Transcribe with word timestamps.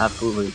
absolutely. 0.00 0.52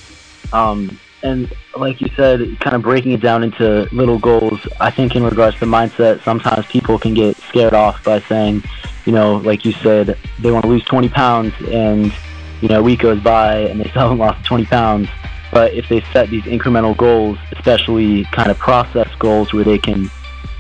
Um, 0.54 1.00
and 1.24 1.52
like 1.76 2.02
you 2.02 2.10
said, 2.16 2.60
kind 2.60 2.76
of 2.76 2.82
breaking 2.82 3.12
it 3.12 3.22
down 3.22 3.44
into 3.44 3.88
little 3.92 4.18
goals. 4.18 4.60
I 4.80 4.92
think 4.92 5.16
in 5.16 5.24
regards 5.24 5.58
to 5.60 5.66
mindset, 5.66 6.24
sometimes 6.24 6.66
people 6.68 6.98
can 6.98 7.14
get 7.14 7.38
scared 7.50 7.74
off 7.74 8.04
by 8.04 8.22
saying, 8.22 8.64
you 9.06 9.12
know, 9.12 9.38
like 9.38 9.64
you 9.66 9.72
said, 9.72 10.18
they 10.40 10.52
want 10.52 10.64
to 10.64 10.70
lose 10.70 10.84
20 10.86 11.10
pounds, 11.10 11.54
and 11.68 12.14
you 12.62 12.70
know, 12.70 12.80
a 12.80 12.84
week 12.84 13.00
goes 13.00 13.20
by 13.22 13.60
and 13.60 13.80
they 13.80 13.90
still 13.90 14.02
haven't 14.04 14.20
lost 14.20 14.46
20 14.46 14.66
pounds. 14.66 15.10
But 15.52 15.74
if 15.74 15.90
they 15.90 16.02
set 16.14 16.30
these 16.30 16.44
incremental 16.44 16.96
goals, 16.96 17.38
especially 17.52 18.24
kind 18.26 18.50
of 18.50 18.58
process 18.58 19.10
goals 19.20 19.52
where 19.54 19.66
they 19.66 19.78
can 19.78 20.10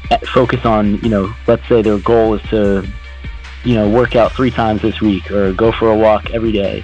eh, 0.09 0.17
focus 0.33 0.65
on, 0.65 0.97
you 0.97 1.09
know, 1.09 1.33
let's 1.47 1.65
say 1.69 1.81
their 1.81 1.97
goal 1.99 2.33
is 2.33 2.41
to, 2.49 2.85
you 3.63 3.75
know, 3.75 3.89
work 3.89 4.15
out 4.15 4.33
three 4.33 4.51
times 4.51 4.81
this 4.81 4.99
week 4.99 5.31
or 5.31 5.53
go 5.53 5.71
for 5.71 5.91
a 5.91 5.95
walk 5.95 6.31
every 6.31 6.51
day 6.51 6.83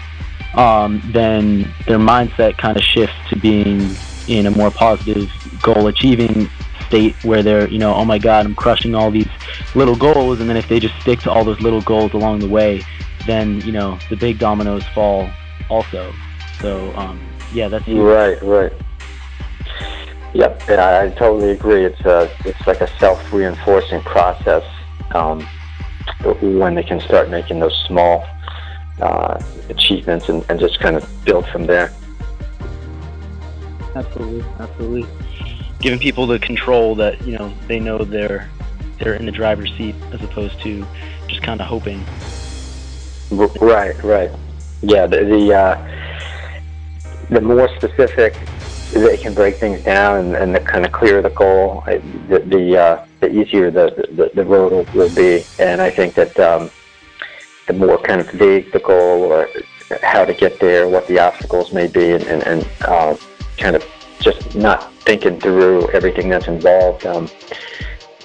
um, 0.53 1.01
then 1.13 1.73
their 1.85 1.99
mindset 1.99 2.57
kind 2.57 2.77
of 2.77 2.83
shifts 2.83 3.15
to 3.29 3.35
being 3.35 3.95
in 4.27 4.45
a 4.45 4.51
more 4.51 4.71
positive 4.71 5.29
goal 5.61 5.87
achieving 5.87 6.49
state 6.87 7.15
where 7.23 7.43
they're, 7.43 7.69
you 7.69 7.79
know, 7.79 7.93
oh 7.93 8.05
my 8.05 8.17
God, 8.17 8.45
I'm 8.45 8.55
crushing 8.55 8.95
all 8.95 9.11
these 9.11 9.27
little 9.75 9.95
goals. 9.95 10.39
And 10.39 10.49
then 10.49 10.57
if 10.57 10.67
they 10.67 10.79
just 10.79 10.99
stick 11.01 11.19
to 11.21 11.31
all 11.31 11.43
those 11.43 11.59
little 11.61 11.81
goals 11.81 12.13
along 12.13 12.39
the 12.39 12.47
way, 12.47 12.83
then, 13.25 13.61
you 13.61 13.71
know, 13.71 13.99
the 14.09 14.15
big 14.15 14.39
dominoes 14.39 14.83
fall 14.93 15.29
also. 15.69 16.13
So, 16.61 16.93
um, 16.95 17.19
yeah, 17.53 17.67
that's 17.67 17.87
right, 17.87 18.41
right. 18.43 18.73
Yep, 20.33 20.63
yeah, 20.69 21.01
I 21.01 21.09
totally 21.17 21.51
agree. 21.51 21.85
It's 21.85 22.01
a, 22.01 22.31
it's 22.45 22.67
like 22.67 22.81
a 22.81 22.89
self-reinforcing 22.99 24.01
process 24.03 24.63
um, 25.11 25.41
when 26.41 26.75
they 26.75 26.83
can 26.83 26.99
start 27.01 27.29
making 27.29 27.59
those 27.59 27.75
small 27.87 28.25
uh, 29.01 29.41
achievements 29.69 30.29
and, 30.29 30.45
and 30.49 30.59
just 30.59 30.79
kind 30.79 30.95
of 30.95 31.25
build 31.25 31.47
from 31.47 31.65
there. 31.65 31.93
Absolutely, 33.95 34.45
absolutely. 34.59 35.09
Giving 35.79 35.99
people 35.99 36.27
the 36.27 36.39
control 36.39 36.95
that 36.95 37.21
you 37.25 37.37
know 37.37 37.53
they 37.67 37.79
know 37.79 37.99
they're 37.99 38.49
they're 38.99 39.13
in 39.13 39.25
the 39.25 39.31
driver's 39.31 39.71
seat 39.75 39.95
as 40.11 40.21
opposed 40.23 40.59
to 40.61 40.85
just 41.27 41.41
kind 41.43 41.61
of 41.61 41.67
hoping. 41.67 42.03
Right, 43.31 44.01
right. 44.03 44.31
Yeah, 44.81 45.07
the 45.07 45.23
the, 45.23 45.53
uh, 45.53 45.77
the 47.29 47.41
more 47.41 47.67
specific 47.75 48.35
they 48.91 49.17
can 49.17 49.33
break 49.33 49.57
things 49.57 49.83
down 49.83 50.17
and, 50.17 50.35
and 50.35 50.55
the 50.55 50.59
kind 50.59 50.85
of 50.85 50.91
clear 50.91 51.21
the 51.21 51.29
goal, 51.29 51.83
the 51.85 52.39
the, 52.45 52.77
uh, 52.77 53.05
the 53.19 53.29
easier 53.29 53.69
the, 53.69 54.07
the, 54.11 54.31
the 54.33 54.45
road 54.45 54.71
will, 54.71 54.85
will 54.93 55.13
be. 55.15 55.43
And 55.59 55.81
I 55.81 55.89
think 55.89 56.13
that 56.15 56.39
um, 56.39 56.71
the 57.67 57.73
more 57.73 57.97
kind 57.97 58.21
of 58.21 58.29
vague 58.31 58.71
the 58.71 58.79
goal 58.79 59.23
or 59.23 59.49
how 60.01 60.25
to 60.25 60.33
get 60.33 60.59
there, 60.59 60.87
what 60.87 61.07
the 61.07 61.19
obstacles 61.19 61.71
may 61.71 61.87
be, 61.87 62.11
and, 62.11 62.23
and, 62.23 62.43
and 62.43 62.67
uh, 62.81 63.15
kind 63.57 63.75
of 63.75 63.85
just 64.19 64.55
not 64.55 64.93
thinking 65.03 65.39
through 65.39 65.89
everything 65.91 66.29
that's 66.29 66.47
involved, 66.47 67.05
um, 67.05 67.29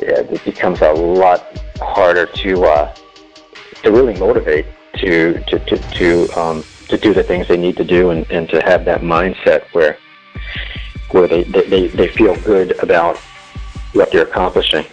yeah, 0.01 0.21
it 0.21 0.45
becomes 0.45 0.81
a 0.81 0.93
lot 0.93 1.59
harder 1.81 2.27
to 2.27 2.65
uh, 2.65 2.95
to 3.83 3.91
really 3.93 4.19
motivate 4.19 4.67
to 4.97 5.35
to 5.45 5.59
to 5.61 5.77
to, 5.77 6.41
um, 6.41 6.65
to 6.89 6.97
do 6.97 7.15
the 7.15 7.23
things 7.23 7.47
they 7.49 7.57
need 7.57 7.77
to 7.77 7.85
do 7.85 8.11
and, 8.11 8.29
and 8.31 8.49
to 8.49 8.61
have 8.63 8.85
that 8.85 9.01
mindset 9.03 9.63
where 9.73 9.99
where 11.11 11.29
they, 11.29 11.43
they, 11.45 11.89
they 11.89 12.09
feel 12.09 12.35
good 12.41 12.73
about 12.83 13.19
what 13.93 14.11
they're 14.11 14.27
accomplishing. 14.27 14.85